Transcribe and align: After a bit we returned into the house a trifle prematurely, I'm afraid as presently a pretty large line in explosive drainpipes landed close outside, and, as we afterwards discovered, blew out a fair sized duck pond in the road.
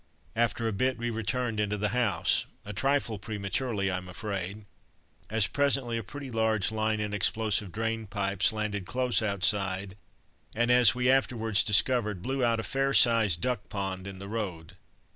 After 0.35 0.67
a 0.67 0.73
bit 0.73 0.97
we 0.97 1.11
returned 1.11 1.59
into 1.59 1.77
the 1.77 1.89
house 1.89 2.47
a 2.65 2.73
trifle 2.73 3.19
prematurely, 3.19 3.91
I'm 3.91 4.07
afraid 4.09 4.65
as 5.29 5.45
presently 5.45 5.95
a 5.95 6.01
pretty 6.03 6.31
large 6.31 6.71
line 6.71 6.99
in 6.99 7.13
explosive 7.13 7.71
drainpipes 7.71 8.51
landed 8.51 8.87
close 8.87 9.21
outside, 9.21 9.95
and, 10.55 10.71
as 10.71 10.95
we 10.95 11.07
afterwards 11.07 11.61
discovered, 11.61 12.23
blew 12.23 12.43
out 12.43 12.59
a 12.59 12.63
fair 12.63 12.95
sized 12.95 13.41
duck 13.41 13.69
pond 13.69 14.07
in 14.07 14.17
the 14.17 14.27
road. 14.27 14.75